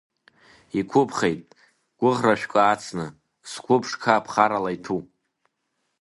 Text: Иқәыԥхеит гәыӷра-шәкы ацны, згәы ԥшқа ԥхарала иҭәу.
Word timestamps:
Иқәыԥхеит 0.79 1.43
гәыӷра-шәкы 1.99 2.59
ацны, 2.71 3.05
згәы 3.49 3.75
ԥшқа 3.81 4.23
ԥхарала 4.25 4.71
иҭәу. 4.75 5.01